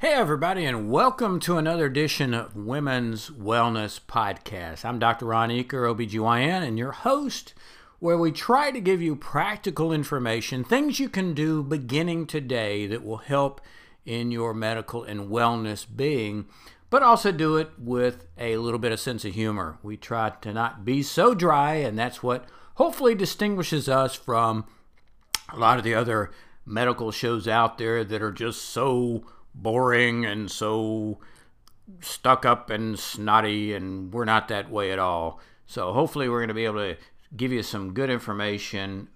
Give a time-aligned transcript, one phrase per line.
[0.00, 4.82] Hey, everybody, and welcome to another edition of Women's Wellness Podcast.
[4.82, 5.26] I'm Dr.
[5.26, 7.52] Ron Eaker, OBGYN, and your host,
[7.98, 13.04] where we try to give you practical information, things you can do beginning today that
[13.04, 13.60] will help
[14.06, 16.46] in your medical and wellness being,
[16.88, 19.76] but also do it with a little bit of sense of humor.
[19.82, 24.64] We try to not be so dry, and that's what hopefully distinguishes us from
[25.50, 26.30] a lot of the other
[26.64, 31.18] medical shows out there that are just so boring and so
[32.00, 35.40] stuck up and snotty, and we're not that way at all.
[35.66, 36.96] So, hopefully, we're going to be able to
[37.36, 39.08] give you some good information,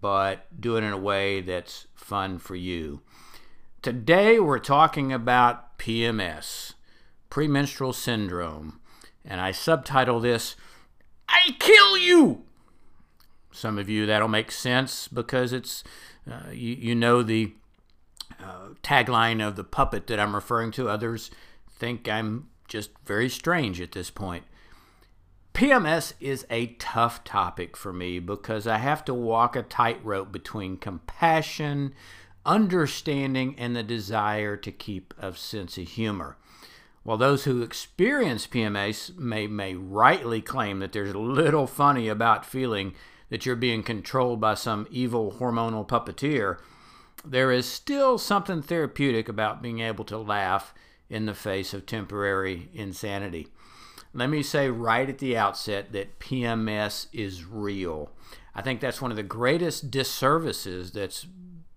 [0.00, 3.02] but do it in a way that's fun for you.
[3.82, 6.74] Today, we're talking about PMS,
[7.30, 8.80] premenstrual syndrome,
[9.24, 10.56] and I subtitle this,
[11.28, 12.44] I Kill You!
[13.52, 15.82] Some of you, that'll make sense because it's,
[16.30, 17.54] uh, you, you know, the
[18.42, 20.88] uh, tagline of the puppet that I'm referring to.
[20.88, 21.30] Others
[21.70, 24.44] think I'm just very strange at this point.
[25.54, 30.76] PMS is a tough topic for me because I have to walk a tightrope between
[30.76, 31.92] compassion,
[32.46, 36.36] understanding, and the desire to keep a sense of humor.
[37.02, 42.94] While those who experience PMS may, may rightly claim that there's little funny about feeling
[43.30, 46.58] that you're being controlled by some evil hormonal puppeteer,
[47.24, 50.74] there is still something therapeutic about being able to laugh
[51.08, 53.48] in the face of temporary insanity.
[54.12, 58.10] Let me say right at the outset that PMS is real.
[58.54, 61.26] I think that's one of the greatest disservices that's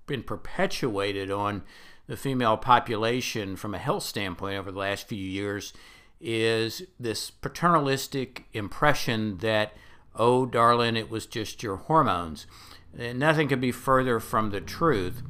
[0.08, 1.64] been perpetuated on
[2.08, 5.74] the female population from a health standpoint over the last few years
[6.20, 9.74] is this paternalistic impression that,
[10.16, 12.48] oh, darling, it was just your hormones.
[12.94, 15.24] Nothing could be further from the truth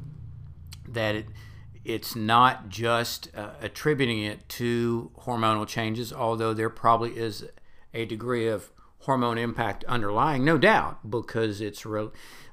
[0.88, 1.26] that it,
[1.84, 7.44] it's not just uh, attributing it to hormonal changes, although there probably is
[7.92, 8.70] a degree of
[9.00, 12.08] hormone impact underlying, no doubt, because it's re-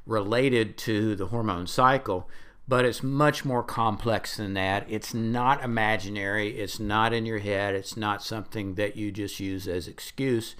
[0.05, 2.29] related to the hormone cycle.
[2.67, 4.85] But it's much more complex than that.
[4.89, 6.57] It's not imaginary.
[6.59, 7.75] It's not in your head.
[7.75, 10.55] It's not something that you just use as excuse.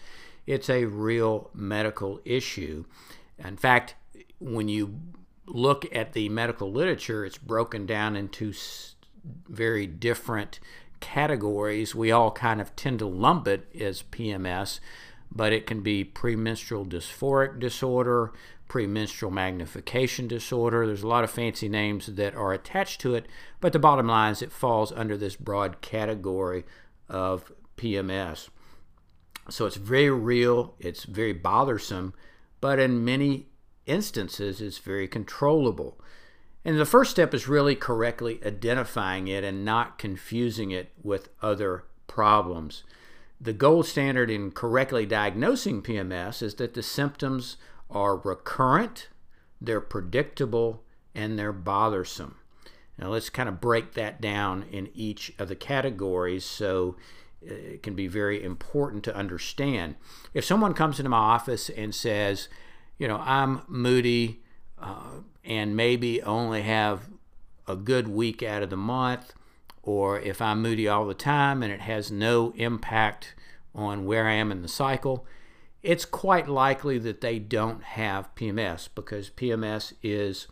[0.45, 2.85] It's a real medical issue.
[3.37, 3.95] In fact,
[4.41, 4.99] when you
[5.45, 8.53] look at the medical literature, it's broken down into
[9.47, 10.59] very different
[10.99, 11.93] categories.
[11.93, 14.79] We all kind of tend to lump it as PMS,
[15.31, 18.33] but it can be premenstrual dysphoric disorder,
[18.67, 20.87] premenstrual magnification disorder.
[20.87, 23.27] There's a lot of fancy names that are attached to it,
[23.59, 26.65] but the bottom line is it falls under this broad category
[27.07, 28.49] of PMS.
[29.49, 32.13] So it's very real, it's very bothersome,
[32.59, 33.47] but in many
[33.91, 35.99] instances is very controllable.
[36.63, 41.83] And the first step is really correctly identifying it and not confusing it with other
[42.07, 42.83] problems.
[43.39, 47.57] The gold standard in correctly diagnosing PMS is that the symptoms
[47.89, 49.09] are recurrent,
[49.59, 50.83] they're predictable,
[51.15, 52.35] and they're bothersome.
[52.97, 56.95] Now let's kind of break that down in each of the categories so
[57.43, 59.95] uh, it can be very important to understand.
[60.35, 62.47] If someone comes into my office and says,
[63.01, 64.43] you know, I'm moody
[64.79, 67.09] uh, and maybe only have
[67.67, 69.33] a good week out of the month,
[69.81, 73.33] or if I'm moody all the time and it has no impact
[73.73, 75.25] on where I am in the cycle,
[75.81, 80.45] it's quite likely that they don't have PMS because PMS is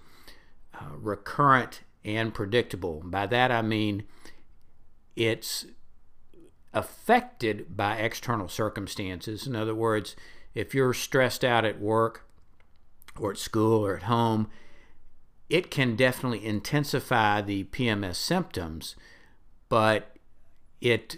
[0.74, 3.04] uh, recurrent and predictable.
[3.06, 4.06] By that I mean
[5.16, 5.68] it's
[6.74, 9.46] affected by external circumstances.
[9.46, 10.16] In other words,
[10.56, 12.26] if you're stressed out at work,
[13.20, 14.50] or at school or at home,
[15.50, 18.96] it can definitely intensify the PMS symptoms,
[19.68, 20.16] but
[20.80, 21.18] it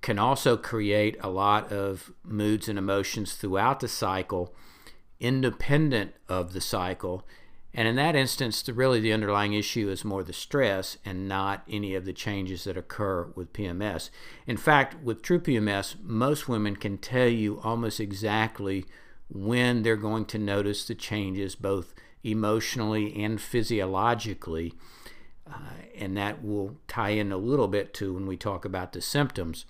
[0.00, 4.54] can also create a lot of moods and emotions throughout the cycle,
[5.20, 7.26] independent of the cycle.
[7.72, 11.62] And in that instance, the, really the underlying issue is more the stress and not
[11.68, 14.10] any of the changes that occur with PMS.
[14.46, 18.86] In fact, with true PMS, most women can tell you almost exactly
[19.30, 24.74] when they're going to notice the changes both emotionally and physiologically.
[25.50, 25.58] Uh,
[25.96, 29.64] and that will tie in a little bit to when we talk about the symptoms.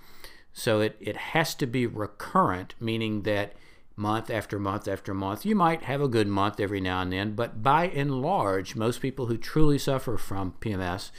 [0.53, 3.55] So it, it has to be recurrent, meaning that
[3.97, 7.35] month after month after month, you might have a good month every now and then,
[7.35, 11.11] but by and large, most people who truly suffer from PMS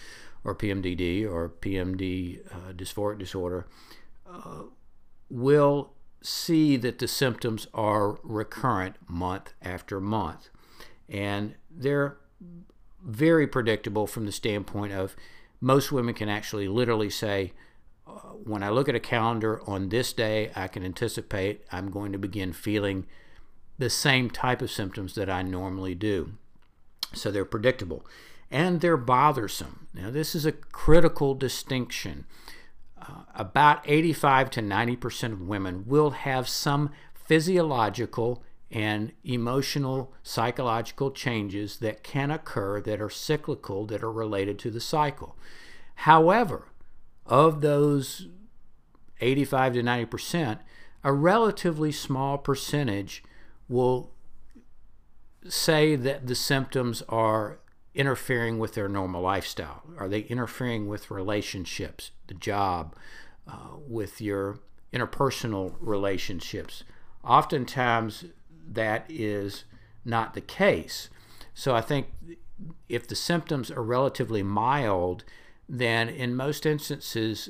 [0.44, 3.68] or PMDD or PMD uh, dysphoric disorder
[4.30, 4.64] uh,
[5.30, 10.50] will see that the symptoms are recurrent month after month.
[11.10, 12.18] And they're
[13.04, 15.16] very predictable from the standpoint of
[15.60, 17.54] most women can actually literally say,
[18.08, 18.12] uh,
[18.44, 22.18] when I look at a calendar on this day, I can anticipate I'm going to
[22.18, 23.06] begin feeling
[23.78, 26.34] the same type of symptoms that I normally do.
[27.14, 28.06] So they're predictable
[28.50, 29.88] and they're bothersome.
[29.94, 32.26] Now, this is a critical distinction.
[33.02, 41.78] Uh, about 85 to 90% of women will have some physiological and emotional psychological changes
[41.78, 45.38] that can occur that are cyclical that are related to the cycle.
[45.96, 46.68] However,
[47.26, 48.28] of those
[49.20, 50.60] 85 to 90%,
[51.04, 53.24] a relatively small percentage
[53.68, 54.12] will
[55.48, 57.60] say that the symptoms are
[57.94, 59.84] interfering with their normal lifestyle?
[59.98, 62.96] Are they interfering with relationships, the job,
[63.48, 64.60] uh, with your
[64.94, 66.84] interpersonal relationships?
[67.24, 68.26] Oftentimes,
[68.68, 69.66] that is
[70.06, 71.10] not the case.
[71.54, 72.08] So I think
[72.88, 75.24] if the symptoms are relatively mild,
[75.68, 77.50] then in most instances,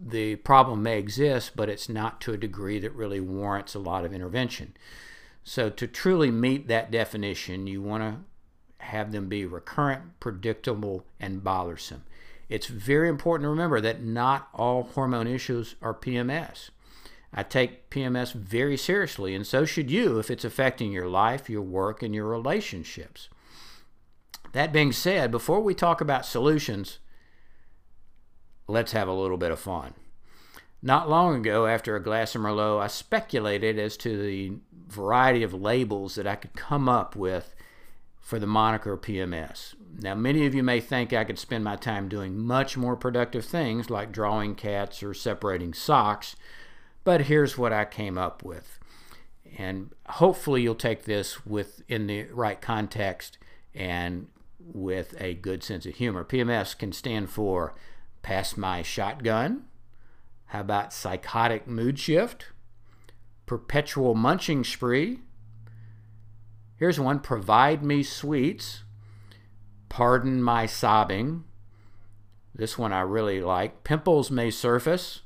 [0.00, 4.04] the problem may exist, but it's not to a degree that really warrants a lot
[4.04, 4.76] of intervention.
[5.44, 8.16] So, to truly meet that definition, you want to
[8.84, 12.04] have them be recurrent, predictable, and bothersome.
[12.48, 16.70] It's very important to remember that not all hormone issues are PMS.
[17.32, 21.62] I take PMS very seriously, and so should you if it's affecting your life, your
[21.62, 23.28] work, and your relationships.
[24.52, 26.98] That being said, before we talk about solutions,
[28.68, 29.94] let's have a little bit of fun.
[30.80, 34.52] Not long ago, after a glass of Merlot, I speculated as to the
[34.86, 37.53] variety of labels that I could come up with
[38.24, 39.74] for the moniker PMS.
[40.00, 43.44] Now, many of you may think I could spend my time doing much more productive
[43.44, 46.34] things like drawing cats or separating socks,
[47.04, 48.78] but here's what I came up with.
[49.58, 53.36] And hopefully, you'll take this with in the right context
[53.74, 54.28] and
[54.58, 56.24] with a good sense of humor.
[56.24, 57.74] PMS can stand for
[58.22, 59.64] Pass My Shotgun.
[60.46, 62.46] How about Psychotic Mood Shift?
[63.44, 65.20] Perpetual Munching Spree
[66.76, 68.82] Here's one Provide me sweets.
[69.88, 71.44] Pardon my sobbing.
[72.54, 73.84] This one I really like.
[73.84, 75.22] Pimples may surface.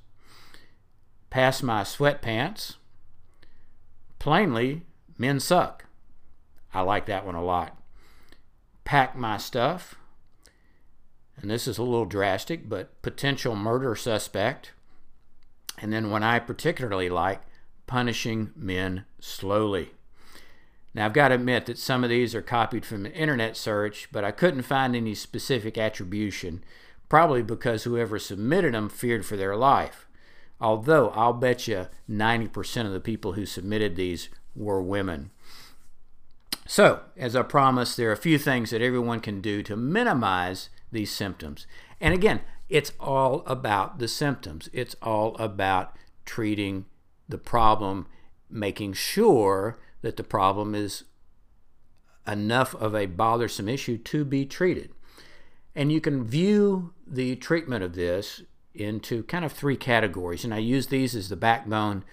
[1.31, 2.77] Pass my sweatpants.
[4.19, 4.83] Plainly,
[5.17, 5.85] men suck.
[6.73, 7.81] I like that one a lot.
[8.85, 9.95] Pack my stuff.
[11.41, 14.73] And this is a little drastic, but potential murder suspect.
[15.79, 17.43] And then one I particularly like
[17.87, 19.93] punishing men slowly.
[20.94, 24.08] Now, I've got to admit that some of these are copied from an internet search,
[24.11, 26.64] but I couldn't find any specific attribution,
[27.08, 30.06] probably because whoever submitted them feared for their life.
[30.61, 35.31] Although I'll bet you 90% of the people who submitted these were women.
[36.67, 40.68] So, as I promised, there are a few things that everyone can do to minimize
[40.90, 41.66] these symptoms.
[42.00, 46.85] And again, it's all about the symptoms, it's all about treating
[47.28, 48.07] the problem,
[48.50, 51.05] making sure that the problem is
[52.26, 54.93] enough of a bothersome issue to be treated.
[55.75, 58.43] And you can view the treatment of this
[58.75, 60.45] into kind of three categories.
[60.45, 62.05] And I use these as the backbone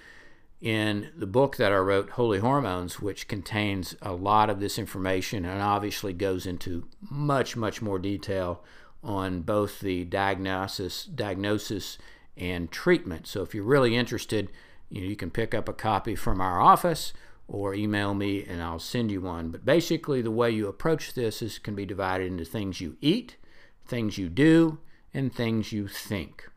[0.62, 5.46] in the book that I wrote, Holy Hormones, which contains a lot of this information
[5.46, 8.64] and obviously goes into much, much more detail
[9.04, 11.98] on both the diagnosis, diagnosis
[12.36, 13.28] and treatment.
[13.28, 14.50] So if you're really interested,
[14.90, 17.14] you, know, you can pick up a copy from our office
[17.48, 19.50] or email me and I'll send you one.
[19.50, 23.38] But basically, the way you approach this is can be divided into things you eat,
[23.86, 24.80] things you do,
[25.14, 26.50] and things you think.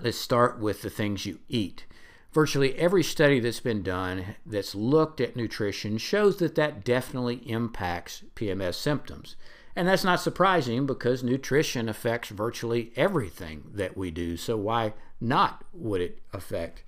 [0.00, 1.84] Let's start with the things you eat.
[2.32, 8.24] Virtually every study that's been done that's looked at nutrition shows that that definitely impacts
[8.34, 9.36] PMS symptoms.
[9.76, 14.36] And that's not surprising because nutrition affects virtually everything that we do.
[14.36, 16.82] So, why not would it affect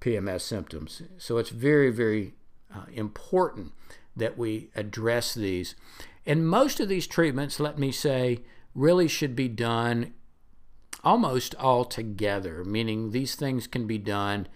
[0.00, 1.02] PMS symptoms.
[1.18, 2.34] So it's very, very
[2.74, 3.72] uh, important
[4.16, 5.74] that we address these.
[6.24, 8.40] And most of these treatments, let me say,
[8.74, 10.12] really should be done
[11.04, 14.48] almost all together, meaning these things can be done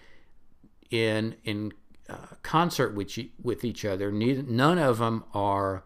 [0.89, 1.71] in in
[2.09, 4.11] uh, concert with with each other.
[4.11, 5.83] Neither, none of them are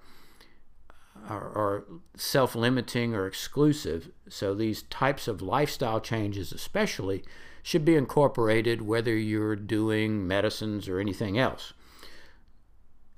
[1.30, 1.86] are, are
[2.16, 4.10] self limiting or exclusive.
[4.30, 7.24] So, these types of lifestyle changes, especially,
[7.66, 11.74] should be incorporated whether you're doing medicines or anything else.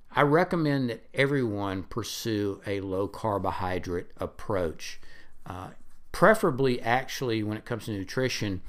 [0.09, 5.01] I recommend that everyone pursue a low carbohydrate approach,
[5.45, 5.71] uh,
[6.13, 8.61] preferably, actually, when it comes to nutrition,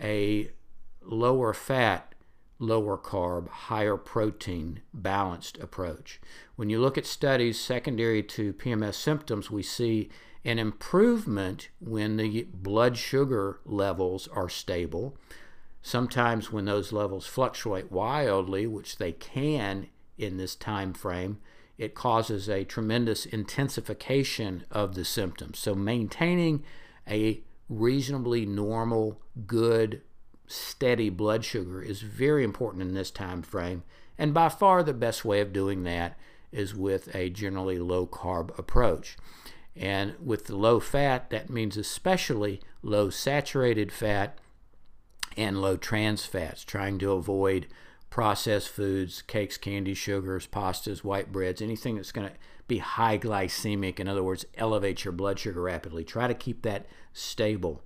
[0.00, 0.50] a
[1.00, 2.12] lower fat,
[2.58, 6.20] lower carb, higher protein balanced approach.
[6.56, 10.10] When you look at studies secondary to PMS symptoms, we see
[10.44, 15.16] an improvement when the blood sugar levels are stable.
[15.82, 21.38] Sometimes when those levels fluctuate wildly, which they can in this time frame,
[21.78, 25.58] it causes a tremendous intensification of the symptoms.
[25.58, 26.62] So maintaining
[27.08, 30.02] a reasonably normal, good,
[30.46, 33.82] steady blood sugar is very important in this time frame.
[34.18, 36.18] And by far the best way of doing that
[36.52, 39.16] is with a generally low carb approach.
[39.76, 44.38] And with the low fat, that means especially low saturated fat
[45.36, 47.66] and low trans fats, trying to avoid
[48.10, 52.34] processed foods, cakes, candy, sugars, pastas, white breads, anything that's going to
[52.66, 56.04] be high glycemic, in other words, elevate your blood sugar rapidly.
[56.04, 57.82] Try to keep that stable.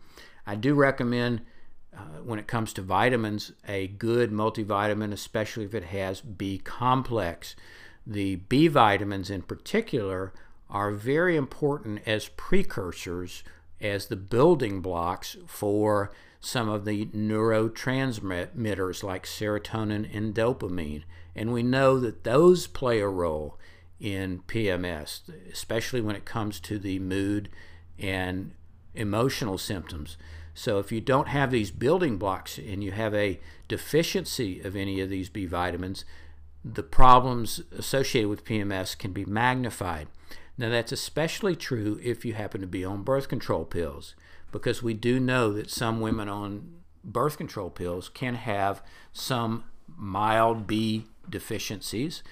[0.47, 1.43] I do recommend,
[1.95, 7.55] uh, when it comes to vitamins, a good multivitamin, especially if it has B complex.
[8.07, 10.33] The B vitamins, in particular,
[10.71, 13.43] are very important as precursors,
[13.81, 21.05] as the building blocks for some of the neurotransmitters like serotonin and dopamine.
[21.35, 23.59] And we know that those play a role
[24.01, 27.49] in PMS, especially when it comes to the mood
[27.99, 28.53] and
[28.95, 30.17] emotional symptoms.
[30.53, 35.01] So, if you don't have these building blocks and you have a deficiency of any
[35.01, 36.05] of these B vitamins,
[36.65, 40.07] the problems associated with PMS can be magnified.
[40.57, 44.15] Now, that's especially true if you happen to be on birth control pills
[44.53, 48.83] because we do know that some women on birth control pills can have
[49.13, 49.65] some
[49.97, 52.23] mild B deficiencies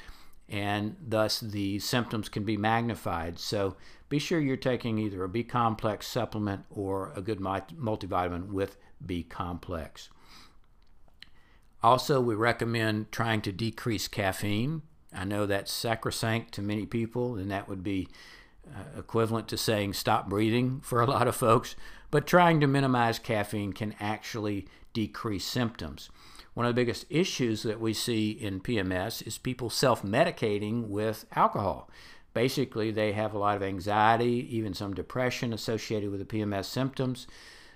[0.48, 3.38] and thus the symptoms can be magnified.
[3.38, 3.76] So
[4.08, 9.22] be sure you're taking either a B complex supplement or a good multivitamin with B
[9.22, 10.10] complex.
[11.82, 14.82] Also, we recommend trying to decrease caffeine.
[15.14, 18.08] I know that's sacrosanct to many people, and that would be
[18.68, 21.74] uh, equivalent to saying stop breathing for a lot of folks,
[22.10, 26.10] but trying to minimize caffeine can actually decrease symptoms.
[26.54, 31.24] One of the biggest issues that we see in PMS is people self medicating with
[31.34, 31.88] alcohol.
[32.34, 37.26] Basically, they have a lot of anxiety, even some depression associated with the PMS symptoms.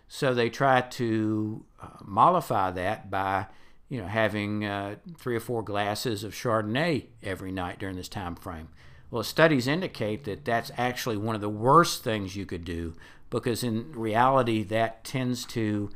[0.09, 3.47] So they try to uh, mollify that by
[3.89, 8.35] you know, having uh, three or four glasses of Chardonnay every night during this time
[8.35, 8.69] frame.
[9.11, 12.95] Well, studies indicate that that's actually one of the worst things you could do
[13.31, 15.91] because in reality that tends to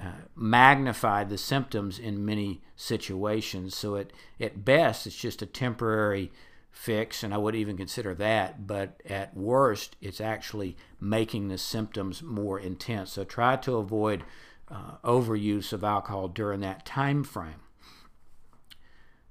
[0.00, 3.76] uh, magnify the symptoms in many situations.
[3.76, 6.32] So it, at best, it's just a temporary
[6.70, 8.66] fix, and I would even consider that.
[8.66, 13.12] But at worst, it's actually making the symptoms more intense.
[13.12, 14.24] So try to avoid
[14.72, 17.60] uh, overuse of alcohol during that time frame.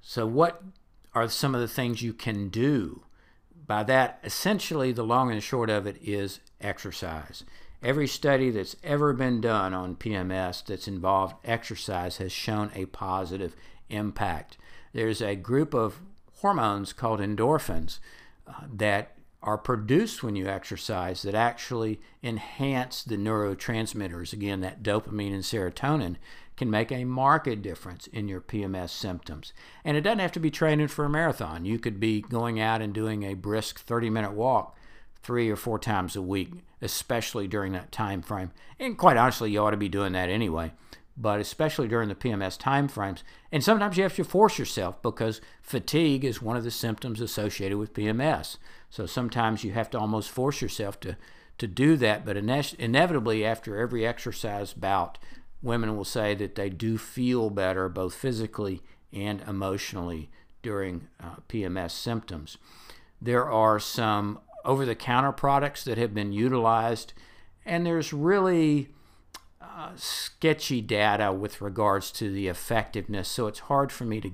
[0.02, 0.62] So, what
[1.14, 3.04] are some of the things you can do?
[3.66, 7.44] By that, essentially, the long and short of it is exercise.
[7.84, 13.56] Every study that's ever been done on PMS that's involved exercise has shown a positive
[13.90, 14.58] impact.
[14.94, 16.02] There's a group of
[16.42, 18.00] hormones called endorphins
[18.48, 24.34] uh, that are produced when you exercise that actually enhance the neurotransmitters.
[24.34, 26.18] Again, that dopamine and serotonin
[26.58, 29.52] can make a marked difference in your PMS symptoms.
[29.84, 31.66] And it doesn't have to be training for a marathon.
[31.66, 34.78] You could be going out and doing a brisk 30 minute walk
[35.24, 38.52] three or four times a week, especially during that time frame.
[38.80, 40.74] And quite honestly, you ought to be doing that anyway.
[41.18, 43.24] But especially during the PMS time frames.
[43.52, 47.78] And sometimes you have to force yourself because fatigue is one of the symptoms associated
[47.78, 48.58] with PMS.
[48.92, 51.18] So sometimes you have to almost force yourself to,
[51.58, 52.24] to do that.
[52.26, 55.18] But inevitably, after every exercise bout,
[55.64, 58.84] women will say that they do feel better both physically
[59.14, 60.30] and emotionally
[60.62, 62.58] during uh, PMS symptoms.
[63.22, 67.14] There are some over the counter products that have been utilized,
[67.66, 68.90] and there's really
[69.62, 74.32] uh, sketchy data with regards to the effectiveness, so it's hard for me to,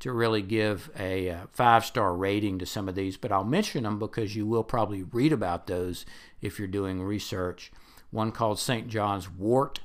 [0.00, 3.84] to really give a, uh, five star rating to some of these, but I'll mention
[3.84, 6.04] them because you will probably read about those
[6.40, 7.70] if you're doing research.
[8.10, 8.88] One called St.
[8.88, 9.80] John's Wort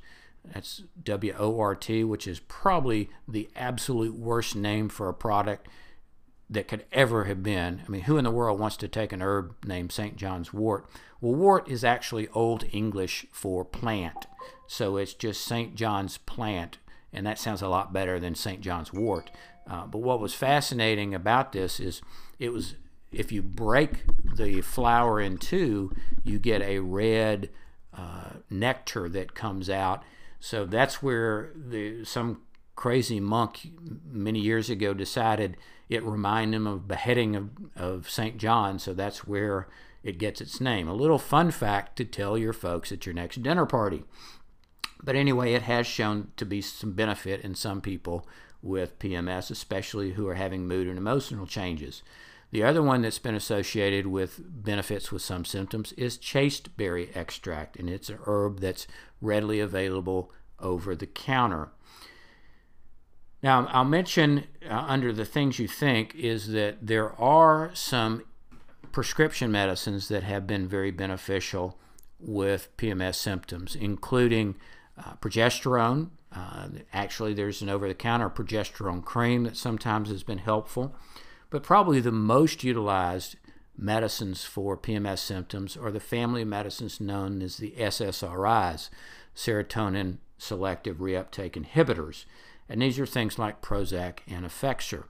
[0.53, 5.67] that's W O R T, which is probably the absolute worst name for a product.
[6.47, 7.81] that could ever have been.
[7.85, 10.15] I mean, who in the world wants to take an herb named St.
[10.15, 10.85] John's wort?
[11.19, 14.27] Well, wort is actually Old English for plant.
[14.67, 15.73] So it's just St.
[15.73, 16.77] John's plant,
[17.11, 18.61] and that sounds a lot better than St.
[18.61, 19.31] John's wort.
[19.69, 22.01] Uh, but what was fascinating about this is
[22.39, 22.75] it was
[23.11, 24.03] if you break
[24.35, 27.49] the flower in two, you get a red
[27.93, 30.03] uh, nectar that comes out.
[30.39, 32.41] So that's where the some
[32.75, 33.71] crazy monk
[34.11, 35.55] many years ago decided
[35.87, 38.37] it reminded him of beheading of, of St.
[38.37, 39.67] John, so that's where
[40.03, 40.87] it gets its name.
[40.87, 44.03] A little fun fact to tell your folks at your next dinner party.
[45.03, 48.27] But anyway, it has shown to be some benefit in some people
[48.65, 52.01] with PMS, especially who are having mood and emotional changes.
[52.51, 57.89] The other one that's been associated with benefits with some symptoms is chasteberry extract, and
[57.89, 58.87] it's a herb that's
[59.21, 61.69] readily available over the counter.
[63.43, 68.23] Now, I'll mention uh, under the things you think is that there are some
[68.91, 71.77] prescription medicines that have been very beneficial
[72.19, 74.55] with PMS symptoms, including
[74.97, 76.09] uh, progesterone.
[76.35, 80.95] Uh, actually, there's an over the counter progesterone cream that sometimes has been helpful,
[81.49, 83.37] but probably the most utilized
[83.77, 88.89] medicines for PMS symptoms are the family of medicines known as the SSRIs,
[89.35, 92.25] serotonin selective reuptake inhibitors
[92.67, 95.05] and these are things like Prozac and Effexor.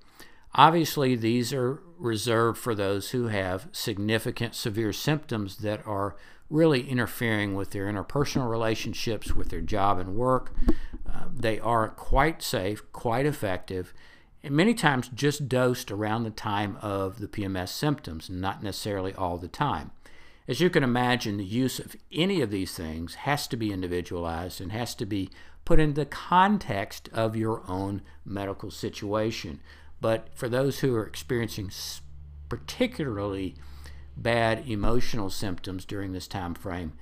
[0.54, 6.16] Obviously, these are reserved for those who have significant severe symptoms that are
[6.50, 10.54] really interfering with their interpersonal relationships, with their job and work.
[11.38, 13.94] They are quite safe, quite effective,
[14.42, 19.38] and many times just dosed around the time of the PMS symptoms, not necessarily all
[19.38, 19.92] the time.
[20.48, 24.62] As you can imagine, the use of any of these things has to be individualized
[24.62, 25.30] and has to be
[25.66, 29.60] put in the context of your own medical situation.
[30.00, 31.72] But for those who are experiencing
[32.48, 33.56] particularly
[34.16, 36.94] bad emotional symptoms during this time frame,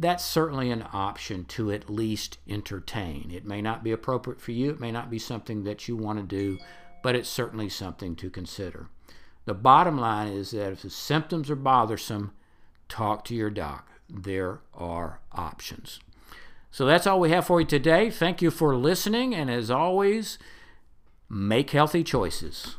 [0.00, 3.30] that's certainly an option to at least entertain.
[3.30, 6.18] It may not be appropriate for you, it may not be something that you want
[6.18, 6.58] to do,
[7.02, 8.88] but it's certainly something to consider.
[9.44, 12.32] The bottom line is that if the symptoms are bothersome,
[12.88, 13.88] talk to your doc.
[14.08, 16.00] There are options.
[16.70, 18.10] So that's all we have for you today.
[18.10, 20.38] Thank you for listening, and as always,
[21.28, 22.76] make healthy choices.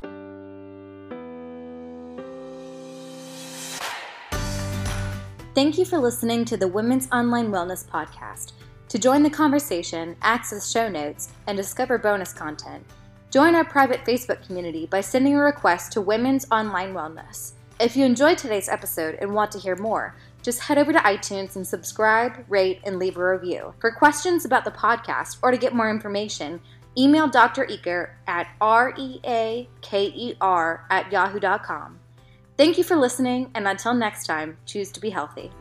[5.54, 8.54] Thank you for listening to the Women's Online Wellness Podcast.
[8.88, 12.86] To join the conversation, access show notes, and discover bonus content,
[13.32, 17.52] join our private Facebook community by sending a request to Women's Online Wellness.
[17.82, 21.58] If you enjoyed today's episode and want to hear more, just head over to iTunes
[21.58, 23.74] and subscribe, rate, and leave a review.
[23.80, 26.62] For questions about the podcast or to get more information,
[26.98, 27.66] email Dr.
[27.66, 29.68] Eaker at R-E-A-K-E-R
[30.90, 32.01] at yahoo.com.
[32.58, 35.52] Thank you for listening, and until next time, choose to be healthy.